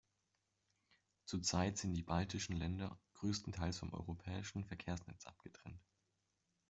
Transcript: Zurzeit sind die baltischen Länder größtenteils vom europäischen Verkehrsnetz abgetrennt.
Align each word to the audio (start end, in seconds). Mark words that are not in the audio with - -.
Zurzeit 1.25 1.77
sind 1.77 1.93
die 1.93 2.01
baltischen 2.01 2.55
Länder 2.55 2.97
größtenteils 3.19 3.77
vom 3.77 3.93
europäischen 3.93 4.65
Verkehrsnetz 4.65 5.27
abgetrennt. 5.27 5.85